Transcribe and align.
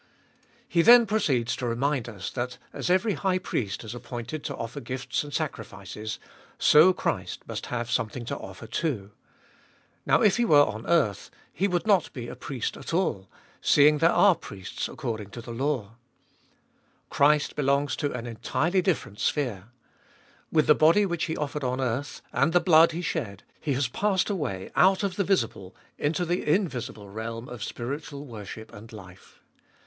He 0.67 0.81
then 0.81 1.05
proceeds 1.05 1.55
to 1.57 1.67
remind 1.67 2.09
us, 2.09 2.31
that 2.31 2.57
as 2.73 2.89
every 2.89 3.13
high 3.13 3.37
priest 3.37 3.83
is 3.83 3.91
204 3.91 3.91
abe 4.21 4.25
Doliest 4.25 4.37
of 4.39 4.41
2111 4.41 4.41
appointed 4.41 4.43
to 4.43 4.57
offer 4.57 4.81
gifts 4.81 5.23
and 5.23 5.31
sacrifices, 5.31 6.19
so 6.57 6.91
Christ 6.91 7.47
must 7.47 7.65
have 7.67 7.91
some 7.91 8.09
thing 8.09 8.25
to 8.25 8.37
offer 8.37 8.65
too. 8.65 9.11
Now 10.07 10.23
if 10.23 10.37
He 10.37 10.43
were 10.45 10.63
on 10.65 10.87
earth, 10.87 11.29
He 11.53 11.67
would 11.67 11.85
not 11.85 12.11
be 12.13 12.27
a 12.27 12.35
priest 12.35 12.75
at 12.77 12.95
all, 12.95 13.29
seeing 13.61 13.99
there 13.99 14.09
are 14.09 14.33
priests 14.33 14.87
according 14.89 15.29
to 15.29 15.39
the 15.41 15.51
law. 15.51 15.91
Christ 17.11 17.55
belongs 17.55 17.95
to 17.97 18.11
an 18.11 18.25
entirely 18.25 18.81
different 18.81 19.19
sphere. 19.19 19.65
With 20.51 20.65
the 20.65 20.73
body 20.73 21.05
which 21.05 21.25
He 21.25 21.37
offered 21.37 21.63
on 21.63 21.79
earth, 21.79 22.23
and 22.33 22.53
the 22.53 22.59
blood 22.59 22.91
He 22.91 23.03
shed, 23.03 23.43
He 23.59 23.73
has 23.73 23.87
passed 23.87 24.31
away 24.31 24.71
out 24.75 25.03
of 25.03 25.15
the 25.15 25.23
visible 25.23 25.75
into 25.99 26.25
the 26.25 26.43
invisible 26.51 27.07
realm 27.07 27.47
of 27.47 27.61
spiritual 27.63 28.25
worship 28.25 28.73
and 28.73 28.91
life. 28.91 29.39